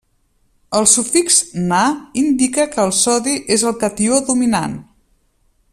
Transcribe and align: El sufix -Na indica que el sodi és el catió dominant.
El 0.77 0.87
sufix 0.93 1.35
-Na 1.65 1.83
indica 2.23 2.65
que 2.73 2.81
el 2.87 2.95
sodi 3.01 3.37
és 3.57 3.67
el 3.73 3.77
catió 3.85 4.19
dominant. 4.31 4.75